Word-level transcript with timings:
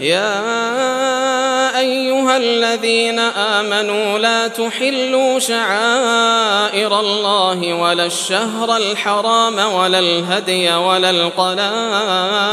يا 0.00 1.78
أيها 1.78 2.36
الذين 2.36 3.18
آمنوا 3.18 4.18
لا 4.18 4.48
تحلوا 4.48 5.38
شعائر 5.38 7.00
الله 7.00 7.74
ولا 7.74 8.06
الشهر 8.06 8.76
الحرام 8.76 9.58
ولا 9.74 9.98
الهدي 9.98 10.74
ولا 10.74 11.10
القلائد 11.10 12.52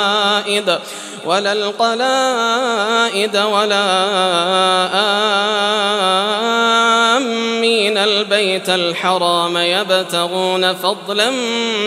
ولا 1.25 1.53
القلائد 1.53 3.37
ولا 3.37 3.83
آمين 7.17 7.97
البيت 7.97 8.69
الحرام 8.69 9.57
يبتغون 9.57 10.73
فضلا 10.73 11.29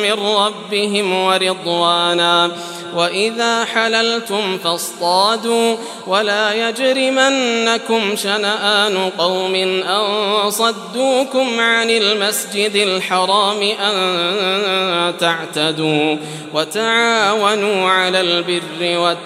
من 0.02 0.12
ربهم 0.12 1.24
ورضوانا 1.24 2.50
وإذا 2.94 3.64
حللتم 3.64 4.58
فاصطادوا 4.58 5.76
ولا 6.06 6.68
يجرمنكم 6.68 8.16
شنآن 8.16 9.10
قوم 9.18 9.54
أن 9.54 10.50
صدوكم 10.50 11.60
عن 11.60 11.90
المسجد 11.90 12.76
الحرام 12.76 13.62
أن 13.62 15.14
تعتدوا 15.18 16.16
وتعاونوا 16.54 17.90
على 17.90 18.20
البر 18.20 18.98
والتقوى 18.98 19.25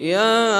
يا 0.00 0.52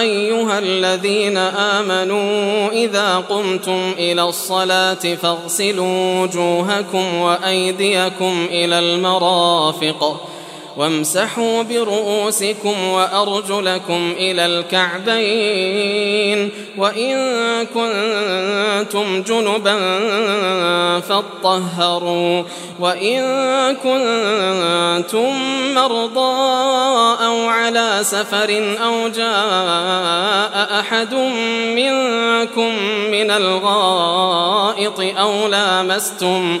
أيها 0.00 0.58
الذين 0.58 1.36
آمنوا 1.36 2.70
إذا 2.72 3.16
قمتم 3.16 3.94
إلى 3.98 4.22
الصلاة 4.22 4.94
فاغسلوا 4.94 6.22
وجوهكم 6.22 7.14
وأيديكم 7.14 8.46
إلى 8.50 8.78
المرافق 8.78 10.20
وامسحوا 10.76 11.62
برؤوسكم 11.62 12.88
وأرجلكم 12.88 14.12
إلى 14.16 14.46
الكعبين 14.46 15.84
وإن 16.78 17.16
كنتم 17.66 19.22
جنبا 19.22 19.76
فاطهروا 21.00 22.42
وإن 22.80 23.22
كنتم 23.74 25.32
مرضى 25.74 26.34
أو 27.24 27.48
على 27.48 27.98
سفر 28.02 28.76
أو 28.84 29.08
جاء 29.08 30.80
أحد 30.80 31.14
منكم 31.74 32.78
من 33.10 33.30
الغائط 33.30 35.00
أو 35.18 35.46
لامستم 35.46 36.60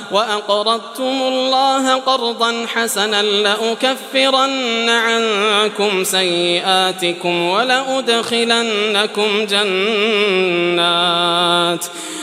وأقرضتم 0.11 1.03
الله 1.03 1.95
قرضا 1.95 2.65
حسنا 2.67 3.21
لأكفرن 3.21 4.89
عنكم 4.89 6.03
سيئاتكم 6.03 7.49
ولأدخلنكم 7.49 9.45
جنات 9.45 10.91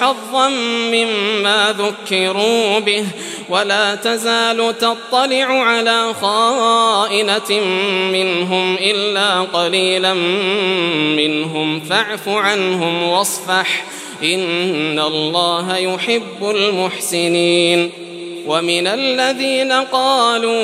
حظا 0.00 0.48
مما 0.92 1.74
ذكروا 1.78 2.78
به 2.78 3.04
ولا 3.48 3.94
تزال 3.94 4.74
تطلع 4.78 5.44
على 5.44 6.14
خائنة 6.20 7.60
منهم 8.12 8.76
إلا 8.80 9.40
قليلا 9.40 10.14
منهم 11.16 11.80
فاعف 11.80 12.28
عنهم 12.28 13.02
واصفح 13.02 13.84
إن 14.22 14.98
الله 14.98 15.76
يحب 15.76 16.40
المحسنين 16.42 18.03
ومن 18.46 18.86
الذين 18.86 19.72
قالوا 19.72 20.60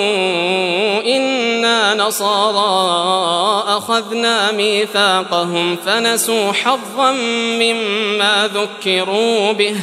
إنا 1.17 1.95
نصارى 1.95 3.65
أخذنا 3.77 4.53
ميثاقهم 4.53 5.77
فنسوا 5.77 6.53
حظا 6.53 7.13
مما 7.61 8.51
ذكروا 8.55 9.53
به 9.53 9.77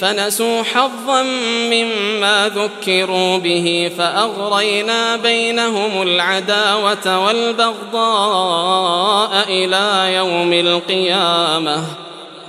فنسوا 0.00 0.62
حظا 0.62 1.22
مما 1.70 2.50
ذكروا 2.54 3.38
به 3.38 3.90
فأغرينا 3.98 5.16
بينهم 5.16 6.02
العداوة 6.02 7.26
والبغضاء 7.26 8.70
إلى 9.48 10.14
يوم 10.14 10.52
القيامة 10.52 12.09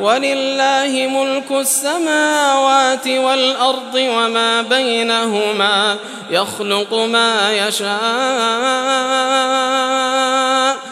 ولله 0.00 1.06
ملك 1.06 1.50
السماوات 1.50 3.08
والأرض 3.08 3.94
وما 3.94 4.62
بينهما 4.62 5.96
يخلق 6.30 6.94
ما 6.94 7.52
يشاء. 7.52 7.92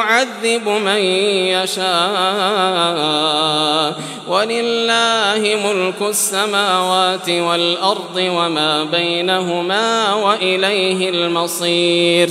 ويعذب 0.00 0.68
من 0.68 1.00
يشاء. 1.56 1.90
ولله 4.28 5.58
ملك 5.64 6.08
السماوات 6.08 7.30
والأرض 7.30 8.16
وما 8.16 8.84
بينهما 8.84 10.14
وإليه 10.14 11.10
المصير. 11.10 12.30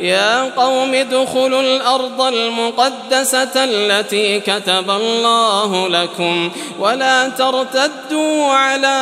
يا 0.00 0.42
قوم 0.42 0.94
ادخلوا 0.94 1.60
الأرض 1.60 2.20
المقدسة 2.22 3.64
التي 3.64 4.40
كتب 4.40 4.90
الله 4.90 5.88
لكم 5.88 6.50
ولا 6.78 7.28
ترتدوا 7.28 8.52
على 8.52 8.98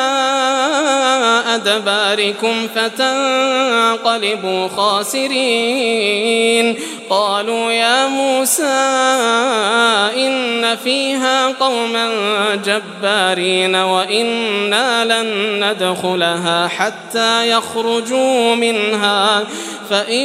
أدباركم 1.46 2.68
فتنقلبوا 2.74 4.68
خاسرين. 4.76 6.30
قالوا 7.10 7.72
يا 7.72 8.06
موسى 8.06 8.64
إن 10.16 10.76
فيها 10.84 11.46
قوما 11.60 12.10
جبارين 12.64 13.76
وإنا 13.76 15.04
لن 15.04 15.64
ندخلها 15.64 16.68
حتى 16.68 17.50
يخرجوا 17.50 18.54
منها. 18.54 19.44
فإن 19.90 20.24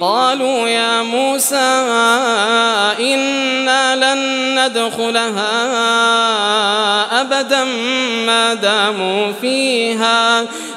قالوا 0.00 0.68
يا 0.68 1.02
موسى 1.02 1.84
إنا 3.00 3.96
لن 3.96 4.20
ندخلها 4.58 5.50
أبدا 7.20 7.64
ما 8.26 8.54
داموا 8.54 9.32
فيها 9.40 10.46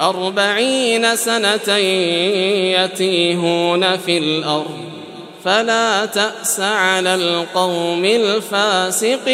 أربعين 0.00 1.16
سنة 1.16 1.76
يتيهون 2.76 3.96
في 3.96 4.18
الأرض. 4.18 4.78
فلا 5.44 6.06
تأس 6.06 6.60
على 6.60 7.14
القوم 7.14 8.04
الفاسقين. 8.04 9.30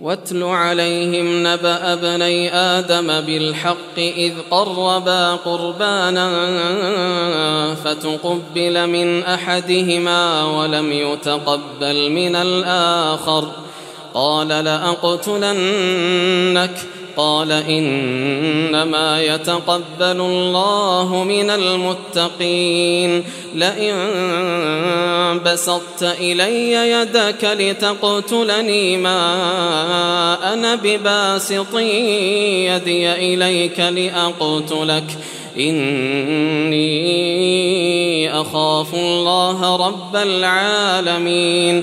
واتل 0.00 0.42
عليهم 0.42 1.46
نبأ 1.46 1.92
ابني 1.92 2.54
آدم 2.54 3.20
بالحق 3.20 3.98
إذ 3.98 4.32
قربا 4.50 5.34
قربانا 5.34 6.28
فتقبل 7.84 8.86
من 8.86 9.22
أحدهما 9.22 10.44
ولم 10.44 10.92
يتقبل 10.92 12.10
من 12.10 12.36
الآخر. 12.36 13.48
قال 14.18 14.48
لأقتلنك. 14.48 16.70
قال 17.16 17.52
إنما 17.52 19.22
يتقبل 19.22 19.84
الله 20.00 21.24
من 21.28 21.50
المتقين. 21.50 23.24
لئن 23.54 23.94
بسطت 25.46 26.02
إلي 26.02 26.72
يدك 26.72 27.44
لتقتلني 27.44 28.96
ما 28.96 30.52
أنا 30.52 30.74
بباسط 30.74 31.74
يدي 31.74 33.12
إليك 33.12 33.80
لأقتلك. 33.80 35.04
إني 35.58 36.88
أخاف 38.40 38.94
الله 38.94 39.76
رب 39.76 40.16
العالمين. 40.16 41.82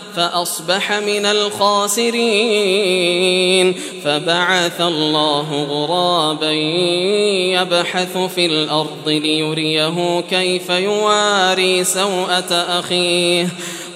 فأصبح 0.15 0.91
من 0.91 1.25
الخاسرين. 1.25 2.11
فبعث 4.03 4.81
الله 4.81 5.63
غرابا 5.63 6.51
يبحث 7.61 8.17
في 8.17 8.45
الأرض 8.45 9.07
ليريه 9.07 10.21
كيف 10.29 10.69
يواري 10.69 11.83
سوءة 11.83 12.53
أخيه. 12.53 13.47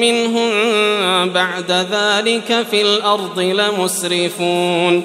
منهم 0.00 0.50
بعد 1.32 1.70
ذلك 1.70 2.66
في 2.70 2.82
الأرض 2.82 3.40
لمسرفون 3.40 5.04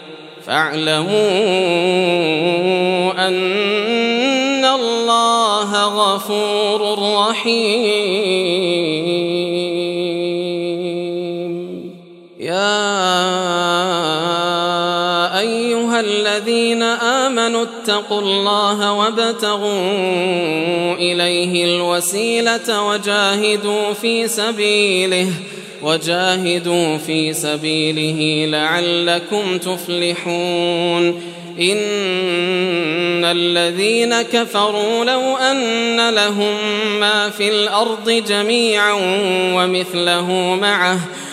فاعلموا 0.51 1.11
أن 3.27 4.65
الله 4.65 5.85
غفور 5.85 6.99
رحيم. 7.29 7.61
يا 12.39 12.89
أيها 15.39 15.99
الذين 15.99 16.83
آمنوا 16.83 17.63
اتقوا 17.63 18.21
الله 18.21 18.93
وابتغوا 18.93 20.93
إليه 20.93 21.65
الوسيلة 21.65 22.87
وجاهدوا 22.87 23.93
في 23.93 24.27
سبيله. 24.27 25.27
وجاهدوا 25.81 26.97
في 26.97 27.33
سبيله 27.33 28.45
لعلكم 28.51 29.57
تفلحون. 29.57 31.21
إن 31.59 33.25
الذين 33.25 34.21
كفروا 34.21 35.05
لو 35.05 35.37
أن 35.37 36.09
لهم 36.09 36.55
ما 36.99 37.29
في 37.29 37.49
الأرض 37.49 38.09
جميعا 38.09 38.93
ومثله 39.55 40.57
معه 40.61 40.99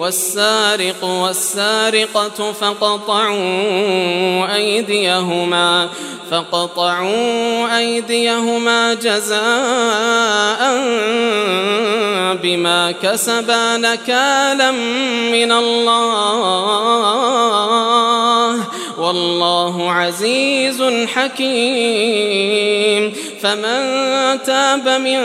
والسارق 0.00 1.04
والسارقة 1.04 2.52
فقطعوا 2.52 3.36
أيديهما 4.54 5.88
فقطعوا 6.30 7.78
أيديهما 7.78 8.94
جزاء 8.94 9.40
بما 12.42 12.92
كسبا 13.02 13.76
نكالا 13.76 14.70
من 15.32 15.52
الله. 15.52 16.00
والله 19.00 19.92
عزيز 19.92 20.82
حكيم. 21.14 23.12
فمن 23.42 23.82
تاب 24.42 24.88
من 24.88 25.20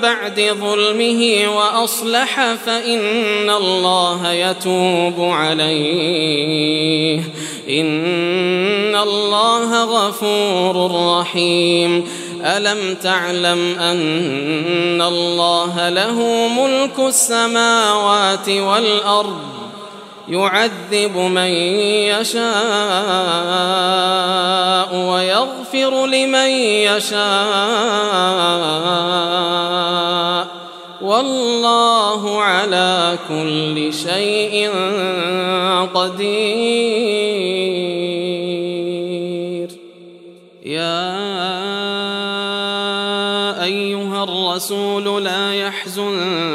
بعد 0.00 0.56
ظلمه 0.60 1.48
وأصلح 1.56 2.54
فإن 2.66 3.50
الله 3.50 4.32
يتوب 4.32 5.14
عليه. 5.18 7.20
إن 7.70 8.96
الله 8.96 9.84
غفور 9.84 10.90
رحيم. 11.20 12.08
ألم 12.44 12.96
تعلم 13.02 13.78
أن 13.78 15.02
الله 15.02 15.88
له 15.88 16.48
ملك 16.48 16.98
السماوات 16.98 18.48
والأرض؟ 18.48 19.65
يعذب 20.28 21.16
من 21.16 21.50
يشاء 22.10 22.46
ويغفر 24.96 26.06
لمن 26.06 26.48
يشاء. 26.90 27.26
والله 31.02 32.42
على 32.42 33.18
كل 33.28 33.92
شيء 33.94 34.70
قدير. 35.94 36.66
يا 40.64 41.16
أيها 43.64 44.24
الرسول 44.24 45.24
لا 45.24 45.54
يحزنك 45.54 46.45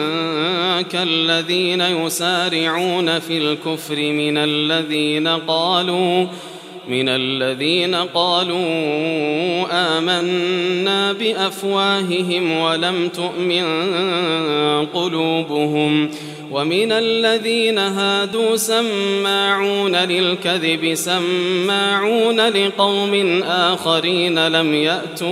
الذين 0.93 1.81
يسارعون 1.81 3.19
في 3.19 3.37
الكفر 3.37 3.95
من 3.95 4.37
الذين 4.37 5.27
قالوا 5.27 6.27
من 6.87 7.09
الذين 7.09 7.95
قالوا 7.95 8.57
آمنا 9.71 11.13
بأفواههم 11.13 12.59
ولم 12.59 13.09
تؤمن 13.09 13.65
قلوبهم 14.85 16.11
ومن 16.51 16.91
الذين 16.91 17.77
هادوا 17.77 18.55
سماعون 18.55 19.95
للكذب 19.95 20.93
سماعون 20.93 22.39
لقوم 22.39 23.43
آخرين 23.43 24.47
لم 24.47 24.73
يأتوك. 24.73 25.31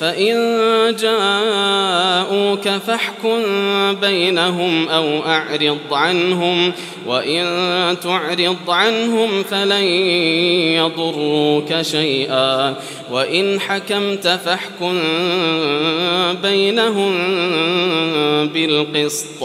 فإن 0.00 0.36
جاءوك 1.00 2.68
فاحكم 2.68 3.38
بينهم 4.00 4.88
أو 4.88 5.26
أعرض 5.26 5.78
عنهم 5.90 6.72
وإن 7.06 7.46
تعرض 8.02 8.56
عنهم 8.68 9.42
فلن 9.42 9.84
يضروك 10.74 11.82
شيئا. 11.82 12.74
وإن 13.10 13.60
حكمت 13.60 14.28
فاحكم 14.44 14.98
بينهم 16.42 17.12
بالقسط. 18.48 19.44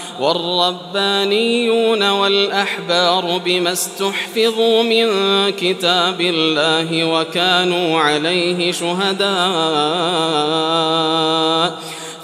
والربانيون 0.21 2.09
والأحبار 2.09 3.41
بما 3.45 3.71
استحفظوا 3.71 4.83
من 4.83 5.07
كتاب 5.49 6.21
الله 6.21 7.03
وكانوا 7.03 7.99
عليه 7.99 8.71
شهداء 8.71 9.31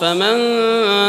فمن 0.00 0.38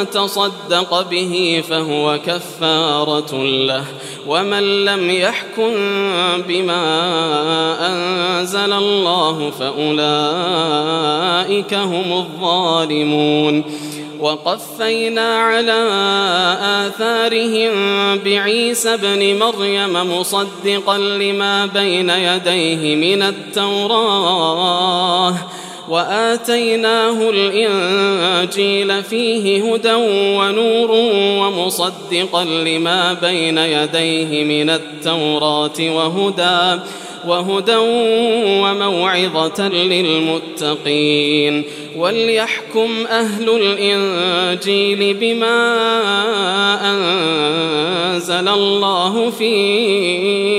تصدق 0.10 1.10
به 1.10 1.64
فهو 1.70 2.20
كفارة 2.26 3.44
له 3.44 3.86
ومن 4.28 4.86
لم 4.86 5.10
يحكم 5.10 5.74
بما 6.48 6.82
أنزل 7.88 8.74
الله 8.74 9.52
فأولئك 9.60 10.04
هم 11.74 12.14
الظالمون 12.14 13.64
وقفينا 14.20 15.38
على 15.38 15.88
آثارهم 16.88 17.74
بعيسى 18.26 18.94
ابن 18.94 19.40
مريم 19.40 20.20
مصدقا 20.20 20.98
لما 20.98 21.66
بين 21.66 22.10
يديه 22.10 22.96
من 22.96 23.22
التوراه 23.22 24.30
وآتيناه 25.90 27.30
الإنجيل 27.30 29.04
فيه 29.04 29.74
هدى 29.74 29.94
ونور 30.38 30.92
ومصدقا 31.40 32.44
لما 32.44 33.14
بين 33.14 33.58
يديه 33.58 34.44
من 34.44 34.70
التوراة 34.70 35.80
وهدى 35.80 36.82
وهدى 37.28 37.76
وموعظة 38.64 39.68
للمتقين. 39.68 41.64
وليحكم 41.98 42.90
أهل 43.10 43.50
الإنجيل 43.50 45.14
بما 45.14 45.58
أنزل 46.92 48.48
الله 48.48 49.30
فيه 49.30 50.59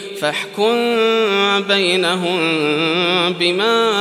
فاحكم 0.21 0.75
بينهم 1.67 2.39
بما 3.33 3.91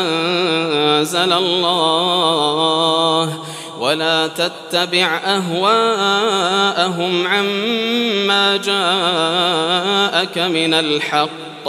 أنزل 0.00 1.32
الله 1.32 3.38
ولا 3.78 4.26
تتبع 4.26 5.20
أهواءهم 5.24 7.26
عما 7.26 8.56
جاءك 8.56 10.38
من 10.38 10.74
الحق 10.74 11.68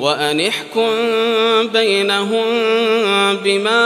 وأنحكم 0.00 0.90
بينهم 1.72 2.44
بما 3.44 3.84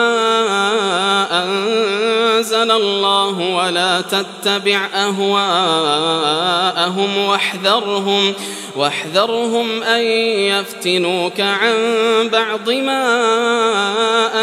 أنزل 1.45 2.71
الله 2.71 3.55
ولا 3.57 4.01
تتبع 4.01 4.89
أهواءهم 4.95 5.99
واحذرهم 7.19 8.35
واحذرهم 8.77 9.83
أن 9.83 10.03
يفتنوك 10.03 11.41
عن 11.41 11.75
بعض 12.33 12.71
ما 12.71 13.05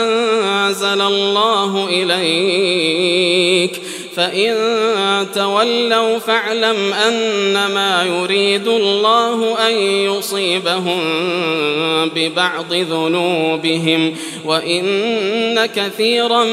أنزل 0.01 1.01
الله 1.01 1.87
إليك. 1.89 3.81
فإن 4.15 4.55
تولوا 5.35 6.19
فاعلم 6.19 6.93
أنما 6.93 8.03
يريد 8.03 8.67
الله 8.67 9.67
أن 9.67 9.73
يصيبهم 9.81 10.99
ببعض 12.15 12.73
ذنوبهم 12.73 14.15
وإن 14.45 15.65
كثيرا 15.65 16.43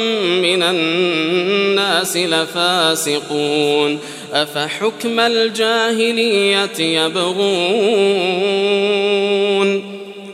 من 0.43 0.63
الناس 0.63 2.17
لفاسقون 2.17 3.99
أفحكم 4.33 5.21
الجاهلية 5.21 6.81
يبغون 6.81 8.43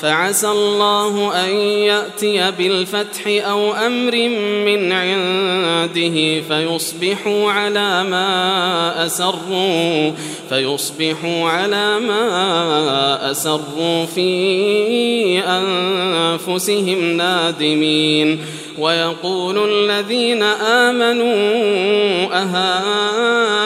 فعسى 0.00 0.48
الله 0.48 1.44
أن 1.44 1.50
يأتي 1.60 2.50
بالفتح 2.58 3.22
أو 3.26 3.72
أمر 3.72 4.28
من 4.66 4.92
عنده 4.92 6.40
فيصبحوا 6.40 7.52
على 7.52 8.04
ما 8.04 9.06
أسروا 9.06 10.12
فيصبحوا 10.48 11.48
على 11.48 11.98
ما 11.98 13.30
أسروا 13.30 14.06
في 14.06 15.40
أنفسهم 15.40 17.16
نادمين. 17.16 18.40
ويقول 18.78 19.70
الذين 19.72 20.42
آمنوا 20.42 21.34
أهؤلاء 22.32 23.65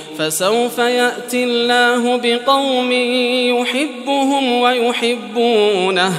فسوف 0.17 0.77
يأتي 0.77 1.43
الله 1.43 2.17
بقوم 2.17 2.91
يحبهم 3.61 4.61
ويحبونه. 4.61 6.13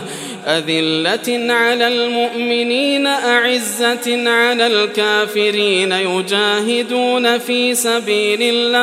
أذلة 0.46 1.52
على 1.52 1.88
المؤمنين 1.88 3.06
أعزة 3.06 4.30
على 4.30 4.66
الكافرين 4.66 5.92
يجاهدون 5.92 7.38
في 7.38 7.74
سبيل 7.74 8.38
الله. 8.42 8.82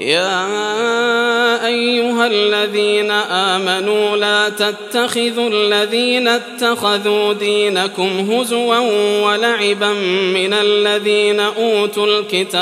يا 0.00 1.66
أيها 1.66 2.26
الذين 2.26 3.10
آمنوا 3.10 4.16
لا 4.16 4.48
تتخذوا 4.48 5.50
الذين 5.50 6.28
اتخذوا 6.28 7.32
دينكم 7.32 8.30
هزوا 8.30 8.78
ولعبا 9.22 9.92
من 10.34 10.52
الذين 10.52 11.40
أوتوا 11.40 12.06
الكتاب 12.06 12.60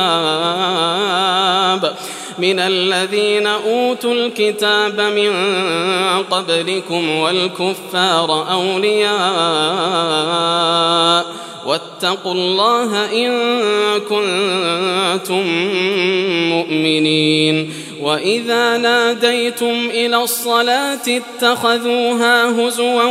من 2.38 2.60
الذين 2.60 3.46
أوتوا 3.46 4.14
الكتاب 4.14 5.00
من 5.00 5.32
قبلكم 6.30 7.10
والكفار 7.18 8.46
أولياء 8.52 9.08
واتقوا 11.68 12.32
الله 12.32 13.12
إن 13.12 13.30
كنتم 14.00 15.46
مؤمنين. 16.48 17.72
وإذا 18.00 18.76
ناديتم 18.76 19.90
إلى 19.90 20.22
الصلاة 20.22 21.00
اتخذوها 21.08 22.50
هزوا 22.50 23.04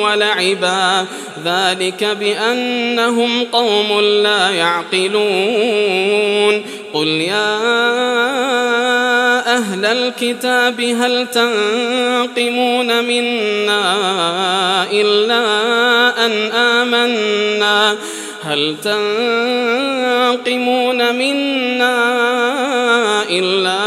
ولعبا. 0.00 1.06
ذلك 1.44 2.04
بأنهم 2.04 3.44
قوم 3.44 4.00
لا 4.00 4.50
يعقلون. 4.50 5.24
قل 6.94 7.08
يا 7.08 7.56
أهل 9.56 9.84
الكتاب 9.84 10.80
هل 10.80 11.26
تنقمون 11.26 13.04
منا 13.04 13.82
إلا 14.92 15.46
أن 16.26 16.32
آمنا؟ 16.52 17.96
هل 18.44 18.76
تنقمون 20.42 21.14
منا 21.14 21.94
إلا 23.30 23.78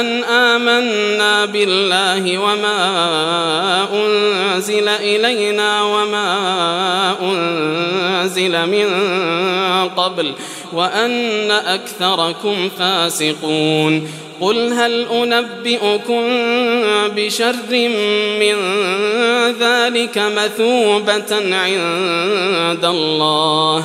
أن 0.00 0.24
آمنا 0.24 1.44
بالله 1.44 2.38
وما 2.38 2.78
أنزل 3.92 4.88
إلينا 4.88 5.82
وما 5.82 6.36
أنزل 7.22 8.66
من 8.66 8.88
قبل؟ 9.96 10.34
وأن 10.76 11.50
أكثركم 11.50 12.68
فاسقون 12.78 14.08
قل 14.40 14.72
هل 14.72 15.06
أنبئكم 15.12 16.22
بشر 17.16 17.88
من 18.40 18.56
ذلك 19.60 20.18
مثوبة 20.18 21.56
عند 21.56 22.84
الله 22.84 23.84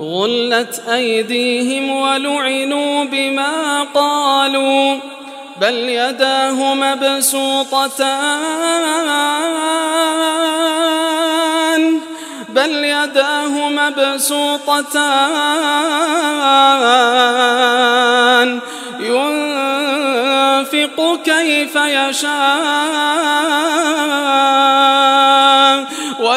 غلت 0.00 0.82
أيديهم 0.88 1.90
ولعنوا 1.90 3.04
بما 3.04 3.82
قالوا 3.94 4.96
بل 5.60 5.74
يداه 5.74 6.74
مبسوطتان 6.74 8.18
بل 12.48 12.84
يداه 12.84 13.68
مبسوطتان 13.68 14.58
ينفق 19.00 20.18
كيف 21.24 21.76
يشاء 21.76 22.98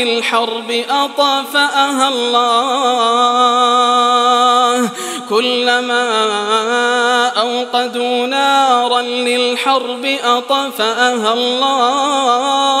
نارا 0.00 0.70
للحرب 0.70 0.84
أطفأها 0.90 2.08
الله. 2.08 3.60
كلما 5.28 6.06
أوقدوا 7.28 8.26
نارا 8.26 9.02
للحرب 9.02 10.04
أطفأها 10.24 11.32
الله. 11.32 12.80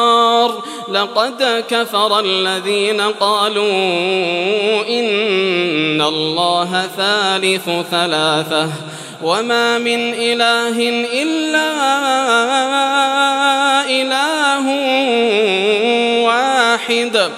لقد 0.91 1.63
كفر 1.69 2.19
الذين 2.19 3.01
قالوا 3.01 3.71
إن 4.89 6.01
الله 6.01 6.89
ثالث 6.97 7.69
ثلاثة 7.91 8.69
وما 9.23 9.77
من 9.77 10.13
إله 10.13 10.77
إلا 11.23 11.71
إله 13.89 14.65
واحد 16.25 17.31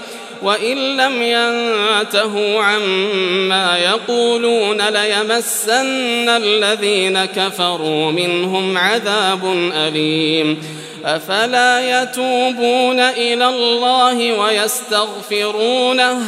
وإن 0.44 0.98
لم 0.98 1.22
ينتهوا 1.22 2.64
عما 2.64 3.78
يقولون 3.78 4.82
ليمسن 4.82 6.30
الذين 6.30 7.26
كفروا 7.26 8.12
منهم 8.12 8.78
عذاب 8.78 9.72
أليم. 9.74 10.64
أفلا 11.06 12.02
يتوبون 12.04 13.00
إلى 13.00 13.50
الله 13.50 14.34
ويستغفرونه؟ 14.39 16.22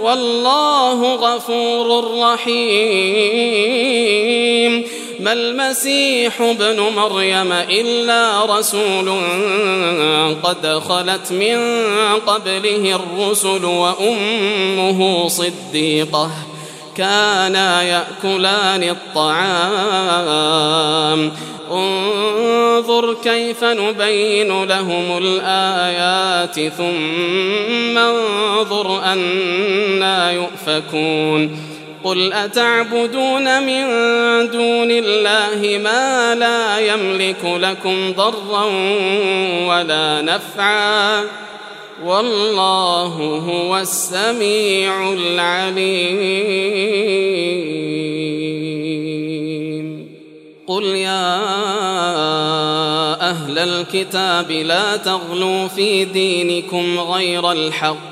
والله 0.00 1.14
غفور 1.14 2.18
رحيم. 2.20 3.12
ما 5.20 5.32
المسيح 5.32 6.40
ابن 6.40 6.80
مريم 6.80 7.52
إلا 7.52 8.44
رسول 8.58 9.20
قد 10.42 10.66
خلت 10.88 11.32
من 11.32 11.58
قبله 12.26 13.00
الرسل 13.00 13.64
وأمه 13.64 15.28
صديقة. 15.28 16.30
كانا 16.96 17.82
يأكلان 17.82 18.82
الطعام. 18.82 20.12
انظر 21.70 23.14
كيف 23.24 23.64
نبين 23.64 24.64
لهم 24.64 25.18
الآيات 25.18 26.60
ثم 26.60 27.98
انظر 27.98 29.04
أنا 29.04 30.32
يؤفكون. 30.32 31.72
قل 32.04 32.32
أتعبدون 32.32 33.62
من 33.62 33.84
دون 34.50 34.90
الله 34.90 35.78
ما 35.78 36.34
لا 36.34 36.78
يملك 36.78 37.44
لكم 37.44 38.12
ضرا 38.12 38.64
ولا 39.66 40.22
نفعا؟ 40.22 41.24
والله 42.04 43.14
هو 43.48 43.78
السميع 43.78 45.12
العليم. 45.12 46.32
قل 50.66 50.84
يا 50.84 51.40
أهل 53.30 53.58
الكتاب 53.58 54.50
لا 54.50 54.96
تغلوا 54.96 55.68
في 55.68 56.04
دينكم 56.04 57.00
غير 57.00 57.52
الحق. 57.52 58.11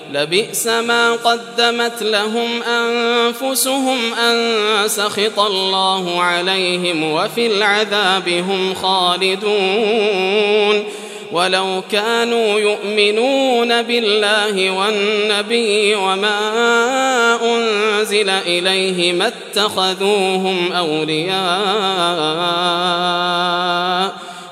لبئس 0.13 0.67
ما 0.67 1.11
قدمت 1.11 2.01
لهم 2.03 2.63
أنفسهم 2.63 4.13
أن 4.13 4.87
سخط 4.87 5.39
الله 5.39 6.21
عليهم 6.21 7.11
وفي 7.11 7.47
العذاب 7.47 8.29
هم 8.29 8.73
خالدون. 8.73 10.21
ولو 11.31 11.83
كانوا 11.91 12.59
يؤمنون 12.59 13.81
بالله 13.81 14.71
والنبي 14.71 15.95
وما 15.95 16.39
أنزل 17.43 18.29
إليه 18.29 19.13
ما 19.13 19.27
اتخذوهم 19.27 20.71
أولياء 20.71 21.41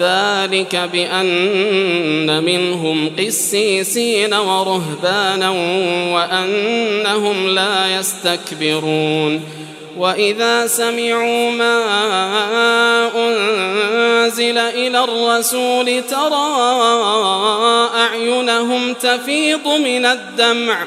ذلك 0.00 0.76
بأن 0.92 2.44
منهم 2.44 3.10
قسيسين 3.18 4.34
ورهبانا 4.34 5.50
وأنهم 6.14 7.48
لا 7.48 7.98
يستكبرون. 7.98 9.42
وإذا 9.96 10.66
سمعوا 10.66 11.50
ما 11.50 11.82
أنزل 13.16 14.58
إلى 14.58 15.04
الرسول 15.04 16.02
ترى 16.10 16.48
أعينهم 17.94 18.94
تفيض 18.94 19.68
من 19.68 20.06
الدمع 20.06 20.86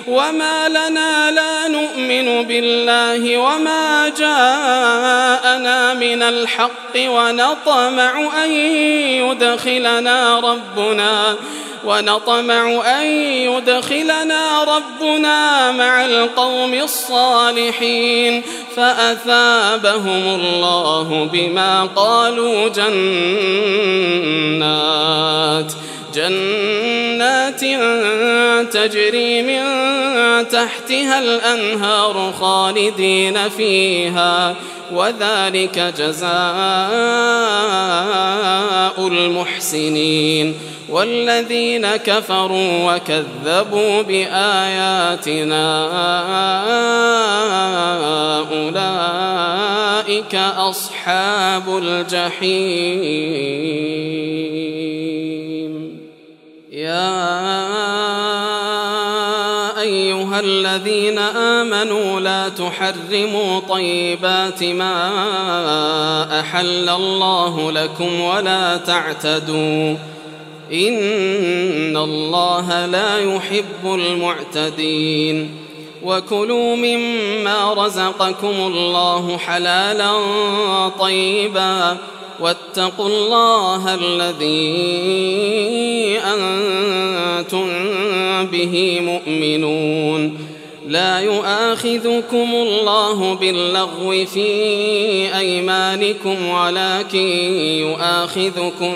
وما 0.07 0.69
لنا 0.69 1.31
لا 1.31 1.67
نؤمن 1.67 2.43
بالله 2.47 3.37
وما 3.37 4.09
جاءنا 4.09 5.93
من 5.93 6.23
الحق 6.23 6.95
ونطمع 6.95 8.43
أن 8.43 8.51
يدخلنا 9.21 10.39
ربنا 10.39 11.35
ونطمع 11.85 12.81
أن 12.99 13.05
يدخلنا 13.25 14.63
ربنا 14.63 15.71
مع 15.71 16.05
القوم 16.05 16.73
الصالحين 16.73 18.43
فأثابهم 18.75 20.35
الله 20.35 21.29
بما 21.33 21.89
قالوا 21.95 22.69
جنات 22.69 22.91
جنات 26.13 27.61
تجري 28.73 29.41
من 29.41 29.63
تحتها 30.47 31.19
الأنهار 31.19 32.33
خالدين 32.39 33.49
فيها 33.49 34.55
وذلك 34.93 35.93
جزاء 35.97 36.31
المحسنين. 39.07 40.55
والذين 40.91 41.87
كفروا 41.87 42.95
وكذبوا 42.95 44.01
بآياتنا 44.01 45.65
أولئك 48.51 50.35
أصحاب 50.57 51.77
الجحيم. 51.77 53.41
الذين 60.43 61.17
آمنوا 61.17 62.19
لا 62.19 62.49
تحرموا 62.49 63.59
طيبات 63.59 64.63
ما 64.63 66.39
أحل 66.39 66.89
الله 66.89 67.71
لكم 67.71 68.21
ولا 68.21 68.77
تعتدوا 68.77 69.95
إن 70.73 71.97
الله 71.97 72.85
لا 72.85 73.35
يحب 73.35 73.85
المعتدين 73.85 75.57
وكلوا 76.03 76.75
مما 76.75 77.73
رزقكم 77.73 78.55
الله 78.59 79.37
حلالا 79.37 80.11
طيبا 80.99 81.97
واتقوا 82.41 83.07
الله 83.07 83.95
الذي 83.95 84.71
أنتم 86.19 87.67
به 88.45 88.99
مؤمنون. 89.01 90.37
لا 90.87 91.19
يؤاخذكم 91.19 92.49
الله 92.53 93.33
باللغو 93.33 94.25
في 94.25 94.49
أيمانكم 95.37 96.47
ولكن 96.47 97.27
يؤاخذكم 97.79 98.93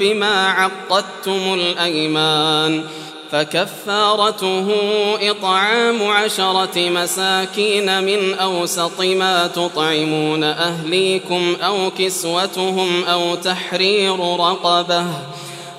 بما 0.00 0.48
عقدتم 0.48 1.54
الأيمان. 1.54 2.84
فكفارته 3.32 4.68
إطعام 5.30 6.10
عشرة 6.10 6.88
مساكين 6.90 8.04
من 8.04 8.34
أوسط 8.34 9.00
ما 9.00 9.46
تطعمون 9.46 10.44
أهليكم 10.44 11.56
أو 11.62 11.90
كسوتهم 11.98 13.04
أو 13.04 13.34
تحرير 13.34 14.20
رقبة 14.20 15.06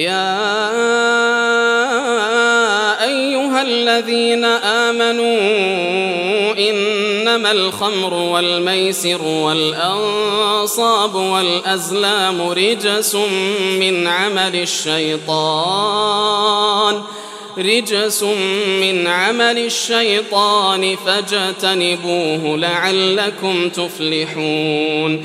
يا 0.00 0.40
أيها 3.04 3.62
الذين 3.62 4.44
آمنوا 4.44 5.38
إنما 6.58 7.52
الخمر 7.52 8.14
والميسر 8.14 9.22
والأنصاب 9.22 11.14
والأزلام 11.14 12.42
رجس 12.42 13.14
من 13.80 14.06
عمل 14.06 14.56
الشيطان 14.56 16.10
رجس 17.58 18.22
من 18.80 19.06
عمل 19.06 19.58
الشيطان 19.58 20.96
فاجتنبوه 21.06 22.58
لعلكم 22.58 23.68
تفلحون 23.68 25.24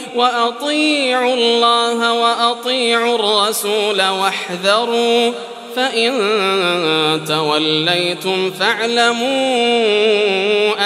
وأطيعوا 0.21 1.33
الله 1.33 2.13
وأطيعوا 2.13 3.15
الرسول 3.15 4.01
واحذروا 4.01 5.31
فإن 5.75 6.11
توليتم 7.27 8.51
فاعلموا 8.51 9.29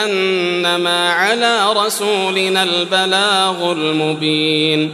أنما 0.04 1.14
على 1.14 1.74
رسولنا 1.74 2.64
البلاغ 2.64 3.72
المبين. 3.72 4.94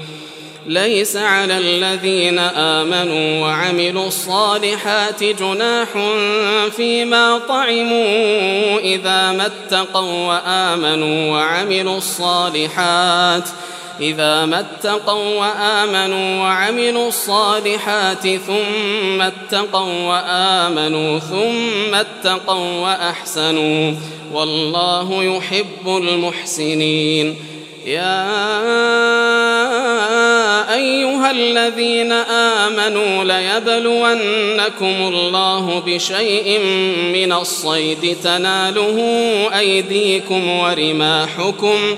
ليس 0.68 1.16
على 1.16 1.58
الذين 1.58 2.40
آمنوا 2.40 3.48
وعملوا 3.48 4.08
الصالحات 4.08 5.24
جناح 5.24 5.88
فيما 6.76 7.38
طعموا 7.48 8.80
إذا 8.80 9.32
ما 9.32 9.46
اتقوا 9.46 10.28
وآمنوا 10.28 11.32
وعملوا 11.32 11.98
الصالحات 11.98 13.48
ۖ. 13.48 13.52
إذا 14.02 14.46
ما 14.46 14.60
اتقوا 14.60 15.40
وآمنوا 15.40 16.40
وعملوا 16.42 17.08
الصالحات 17.08 18.28
ثم 18.28 19.22
اتقوا 19.22 20.04
وآمنوا 20.08 21.20
ثم 21.20 21.96
اتقوا 21.96 22.80
وأحسنوا 22.80 23.94
والله 24.34 25.24
يحب 25.24 25.88
المحسنين. 25.88 27.36
يا 27.86 28.28
أيها 30.74 31.32
الذين 31.32 32.12
آمنوا 32.62 33.24
ليبلونكم 33.24 34.96
الله 35.14 35.84
بشيء 35.86 36.60
من 37.14 37.34
الصيد 37.34 38.18
تناله 38.24 38.98
أيديكم 39.60 40.50
ورماحكم 40.50 41.98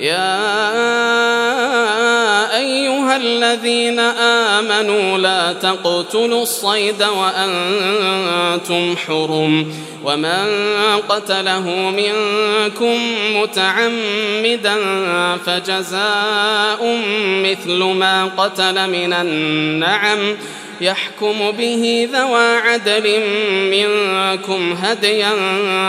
يا 0.00 0.56
أيها 2.58 3.16
الذين 3.16 3.98
آمنوا 3.98 5.18
لا 5.18 5.52
تقتلوا 5.52 6.42
الصيد 6.42 7.02
وأنتم 7.02 8.96
حرم 9.06 9.72
ومن 10.04 10.46
قتله 11.08 11.70
منكم 11.90 12.96
متعمدا 13.36 14.76
فجزاء 15.46 16.98
مثل 17.44 17.78
ما 17.78 18.24
قتل 18.24 18.90
من 18.90 19.12
النعم 19.12 20.36
يحكم 20.80 21.50
به 21.50 22.08
ذوى 22.12 22.56
عدل 22.56 23.20
منكم 23.70 24.72
هديا 24.82 25.32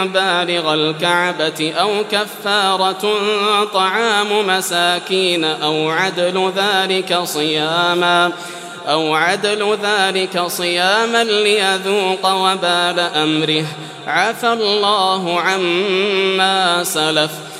بالغ 0.04 0.74
الكعبة 0.74 1.74
أو 1.80 1.90
كفارة 2.12 3.16
طعام 3.74 4.48
مساكين 4.48 5.44
أو 5.44 5.90
عدل 5.90 6.52
ذلك 6.58 7.20
صياما 7.24 8.32
أو 8.88 9.16
عدل 9.16 9.78
ذلك 9.84 10.42
صياما 10.48 11.24
ليذوق 11.24 12.34
وبال 12.34 13.00
أمره. 13.00 13.66
عفى 14.08 14.54
الله 14.54 15.40
عما 15.42 16.84
سلف. 16.84 17.32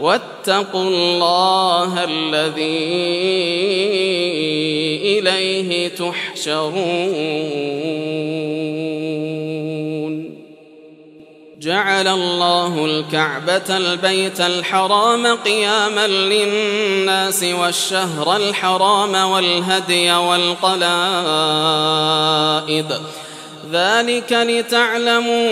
واتقوا 0.00 0.82
الله 0.82 2.04
الذي 2.04 2.98
إليه 5.18 5.88
تحشرون. 5.88 7.28
جعل 11.60 12.08
الله 12.08 12.84
الكعبة 12.84 13.76
البيت 13.76 14.40
الحرام 14.40 15.26
قياما 15.26 16.06
للناس 16.06 17.44
والشهر 17.44 18.36
الحرام 18.36 19.14
والهدي 19.14 20.12
والقلائد 20.12 20.88
ذلك 23.72 24.32
لتعلموا 24.32 25.48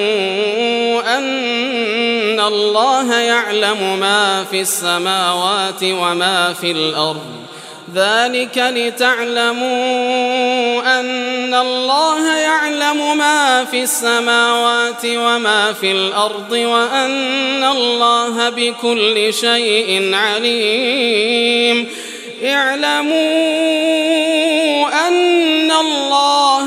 أن 1.18 2.40
الله 2.40 3.14
يعلم 3.14 3.98
ما 4.00 4.44
في 4.50 4.60
السماوات 4.60 5.82
وما 5.82 6.54
في 6.60 6.70
الأرض. 6.70 7.26
ذلك 7.94 8.58
لتعلموا 8.58 9.60
أن 11.00 11.54
الله 11.54 12.36
يعلم 12.36 13.18
ما 13.18 13.64
في 13.64 13.82
السماوات 13.82 15.04
وما 15.04 15.72
في 15.72 15.92
الأرض 15.92 16.52
وأن 16.52 17.64
الله 17.64 18.48
بكل 18.48 19.34
شيء 19.34 20.14
عليم. 20.14 21.88
اعلموا 22.44 23.16
أن 25.08 25.70
الله 25.70 26.15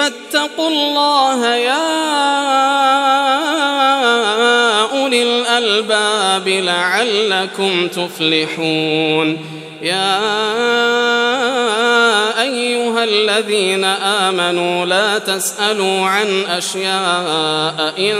فاتقوا 0.00 0.68
الله 0.68 1.54
يا 1.54 1.90
أولي 4.82 5.22
الألباب 5.22 6.48
لعلكم 6.48 7.88
تفلحون. 7.88 9.38
يا 9.82 10.20
أيها 12.42 13.04
الذين 13.04 13.84
آمنوا 13.84 14.86
لا 14.86 15.18
تسألوا 15.18 16.06
عن 16.06 16.44
أشياء 16.48 17.94
إن 17.98 18.14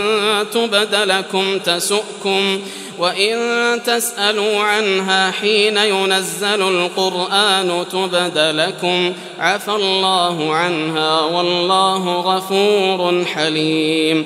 تبد 0.51 0.95
لكم 0.95 1.59
تسؤكم 1.59 2.61
وإن 2.97 3.37
تسألوا 3.85 4.59
عنها 4.59 5.31
حين 5.31 5.77
ينزل 5.77 6.61
القرآن 6.61 7.85
تبد 7.91 8.37
لكم 8.37 9.13
عفى 9.39 9.71
الله 9.71 10.53
عنها 10.53 11.21
والله 11.21 12.19
غفور 12.19 13.25
حليم 13.25 14.25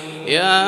يا 0.27 0.65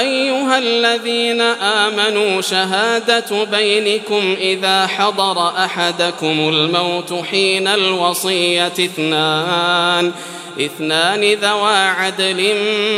أيها 0.00 0.58
الذين 0.58 1.40
آمنوا 1.40 2.40
شهادة 2.40 3.44
بينكم 3.44 4.36
إذا 4.40 4.86
حضر 4.86 5.48
أحدكم 5.48 6.48
الموت 6.48 7.12
حين 7.30 7.68
الوصية 7.68 8.66
اثنان 8.66 10.12
اثنان 10.60 11.32
ذوى 11.32 11.76
عدل 11.76 12.54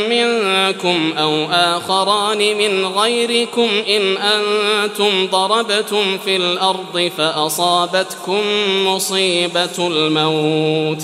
منكم 0.09 1.13
أو 1.17 1.45
آخران 1.51 2.37
من 2.37 2.85
غيركم 2.85 3.69
إن 3.87 4.17
أنتم 4.17 5.27
ضربتم 5.27 6.17
في 6.17 6.35
الأرض 6.35 7.11
فأصابتكم 7.17 8.41
مصيبة 8.85 9.77
الموت. 9.79 11.03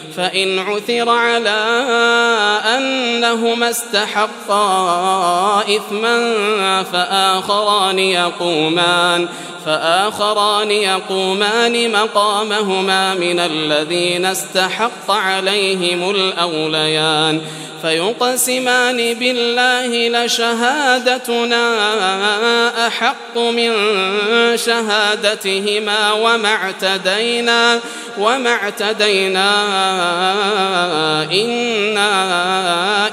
فإن 0.15 0.59
عثر 0.59 1.09
على 1.09 1.59
أنهما 2.77 3.69
استحقا 3.69 4.65
إثما 5.61 6.83
فآخران 6.83 7.99
يقومان 7.99 9.27
فآخران 9.65 10.71
يقومان 10.71 11.91
مقامهما 11.91 13.13
من 13.13 13.39
الذين 13.39 14.25
استحق 14.25 15.11
عليهم 15.11 16.09
الأوليان 16.09 17.41
فيقسمان 17.81 19.13
بالله 19.13 20.23
لشهادتنا 20.25 21.67
أحق 22.87 23.37
من 23.37 23.71
شهادتهما 24.55 26.11
وما 26.11 26.49
اعتدينا 26.55 27.79
وما 28.17 28.49
اعتدينا 28.49 29.51
إنا 31.31 32.11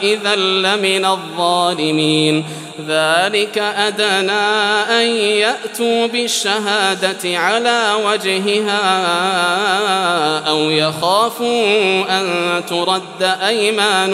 إذا 0.02 0.36
لمن 0.36 1.04
الظالمين. 1.04 2.44
ذلك 2.88 3.58
أدنى 3.58 4.32
أن 5.00 5.06
يأتوا 5.16 6.06
بالشهادة 6.06 7.38
على 7.38 7.94
وجهها 8.04 8.80
أو 10.48 10.70
يخافوا 10.70 12.20
أن 12.20 12.26
ترد 12.68 13.22
أيمان 13.22 14.12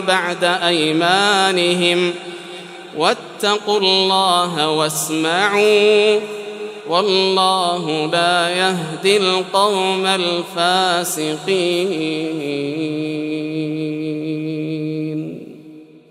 بعد 0.00 0.44
أيمانهم 0.44 2.14
واتقوا 2.96 3.78
الله 3.78 4.70
واسمعوا 4.70 6.20
والله 6.88 8.06
لا 8.12 8.48
يهدي 8.50 9.16
القوم 9.16 10.06
الفاسقين. 10.06 11.52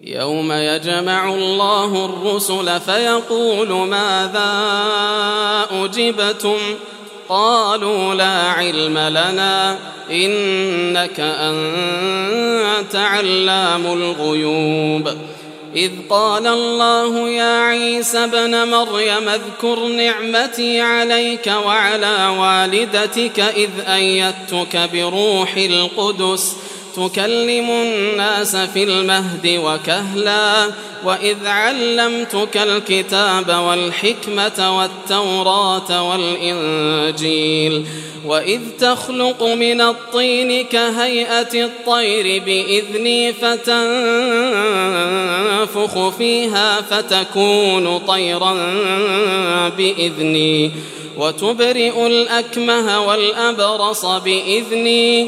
يوم 0.03 0.51
يجمع 0.51 1.33
الله 1.33 2.05
الرسل 2.05 2.79
فيقول 2.79 3.69
ماذا 3.69 4.51
أجبتم؟ 5.71 6.57
قالوا 7.31 8.13
لا 8.13 8.49
علم 8.51 8.97
لنا 8.97 9.77
إنك 10.11 11.19
أنت 11.19 12.95
علام 12.95 13.85
الغيوب. 13.85 15.09
إذ 15.75 15.91
قال 16.09 16.47
الله 16.47 17.29
يا 17.29 17.59
عيسى 17.59 18.17
ابن 18.17 18.67
مريم 18.67 19.29
اذكر 19.29 19.87
نعمتي 19.87 20.81
عليك 20.81 21.53
وعلى 21.65 22.27
والدتك 22.39 23.39
إذ 23.39 23.69
أيدتك 23.87 24.89
بروح 24.93 25.57
القدس 25.57 26.55
تكلم 26.95 27.69
الناس 27.69 28.55
في 28.55 28.83
المهد 28.83 29.59
وكهلا 29.63 30.67
وإذ 31.03 31.47
علمتك 31.47 32.57
الكتاب 32.57 33.49
والحكمة 33.49 34.77
والتوراة 34.77 36.09
والإنجيل 36.09 37.85
وإذ 38.25 38.61
تخلق 38.79 39.43
من 39.43 39.81
الطين 39.81 40.65
كهيئة 40.65 41.65
الطير 41.65 42.43
بإذني 42.45 43.33
فتنفخ 43.33 43.69
فيها 46.09 46.81
فتكون 46.81 47.97
طيرا 47.97 48.53
بإذني 49.77 50.71
وتبرئ 51.17 52.07
الأكمه 52.07 53.07
والأبرص 53.07 54.05
بإذني 54.05 55.27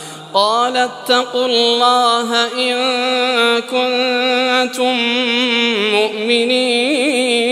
قال 0.33 0.77
اتقوا 0.77 1.45
الله 1.45 2.47
إن 2.57 2.75
كنتم 3.61 4.95
مؤمنين. 5.93 7.51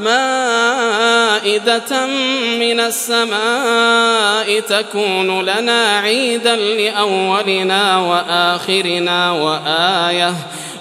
مائدة 0.00 2.06
من 2.58 2.80
السماء 2.80 4.60
تكون 4.60 5.40
لنا 5.40 5.98
عيدا 5.98 6.56
لأولنا 6.56 7.98
وآخرنا 7.98 9.32
وآية 9.32 10.34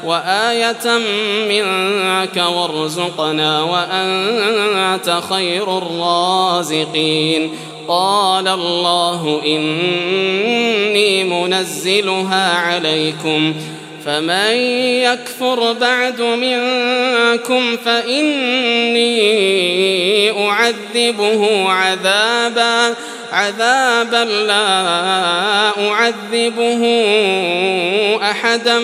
وآية 0.06 0.98
منك 1.50 2.38
وارزقنا 2.38 3.62
وأنت 3.62 5.22
خير 5.30 5.78
الرازقين. 5.78 7.52
قال 7.88 8.48
الله 8.48 9.42
إني 9.46 11.24
منزلها 11.24 12.58
عليكم. 12.58 13.56
فمن 14.10 14.56
يكفر 15.06 15.74
بعد 15.74 16.22
منكم 16.22 17.78
فإني 17.86 19.12
أعذبه 20.48 21.70
عذابا 21.70 22.96
عذابا 23.32 24.26
لا 24.26 25.90
أعذبه 25.90 26.84
أحدا 28.22 28.80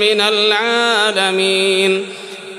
من 0.00 0.20
العالمين. 0.20 2.06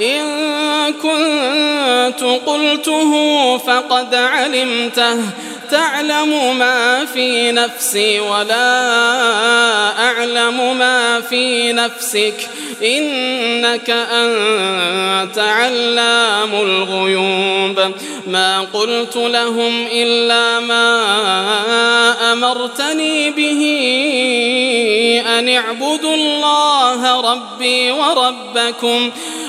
إن 0.00 0.22
كنت 0.92 2.24
قلته 2.46 3.12
فقد 3.58 4.14
علمته. 4.14 5.16
تعلم 5.70 6.58
ما 6.58 7.04
في 7.04 7.52
نفسي 7.52 8.20
ولا 8.20 8.88
أعلم 10.04 10.78
ما 10.78 11.20
في 11.20 11.72
نفسك. 11.72 12.48
إنك 12.82 13.90
أنت 13.90 15.38
علام 15.38 16.54
الغيوب. 16.54 17.92
ما 18.26 18.60
قلت 18.60 19.16
لهم 19.16 19.86
إلا 19.92 20.60
ما 20.60 20.92
أمرتني 22.32 23.30
به 23.30 23.62
أن 25.38 25.48
اعبدوا 25.48 26.14
الله 26.14 27.20
ربي 27.20 27.90
وربكم. 27.90 29.10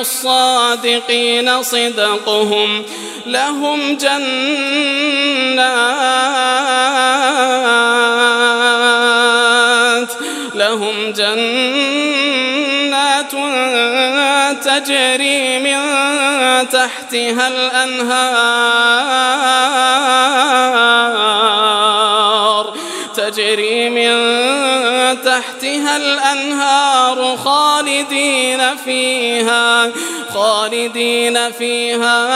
الصادقين 0.00 1.62
صدقهم 1.62 2.84
لهم 3.26 3.96
جنات 3.96 4.28
لهم 10.54 11.12
جنات 11.12 12.38
تجري 14.64 15.58
من 15.58 15.78
تحتها 16.68 17.48
الأنهار 17.48 18.68
فيها 28.88 29.90
خالدين 30.34 31.52
فيها 31.52 32.26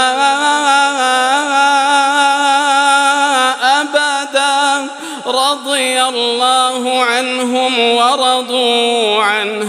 أبدا. 3.81 4.89
رضي 5.27 6.03
الله 6.03 7.03
عنهم 7.03 7.79
ورضوا 7.79 9.23
عنه. 9.23 9.69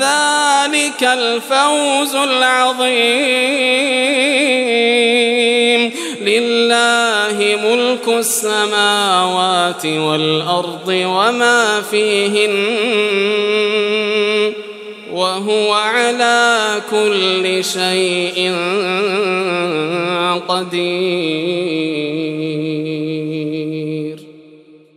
ذلك 0.00 1.02
الفوز 1.02 2.14
العظيم. 2.14 3.52
لله 6.20 7.58
ملك 7.64 8.08
السماوات 8.08 9.86
والأرض 9.86 10.88
وما 10.88 11.82
فيهن 11.90 12.52
وهو 15.12 15.72
على 15.72 16.80
كل 16.90 17.64
شيء 17.64 18.52
قدير. 20.48 22.41